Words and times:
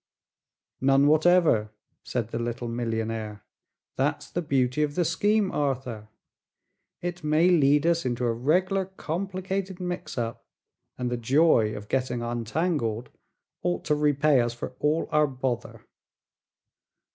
"None 0.81 1.05
whatever," 1.05 1.69
said 2.03 2.29
the 2.29 2.39
little 2.39 2.67
millionaire. 2.67 3.43
"That's 3.97 4.31
the 4.31 4.41
beauty 4.41 4.81
of 4.81 4.95
the 4.95 5.05
scheme, 5.05 5.51
Arthur; 5.51 6.07
it 7.01 7.23
may 7.23 7.49
lead 7.51 7.85
us 7.85 8.03
into 8.03 8.25
a 8.25 8.33
reg'lar 8.33 8.85
complicated 8.97 9.79
mix 9.79 10.17
up, 10.17 10.43
and 10.97 11.11
the 11.11 11.17
joy 11.17 11.75
of 11.75 11.87
getting 11.87 12.23
untangled 12.23 13.11
ought 13.61 13.85
to 13.85 13.93
repay 13.95 14.41
us 14.41 14.55
for 14.55 14.69
all 14.79 15.07
our 15.11 15.27
bother." 15.27 15.85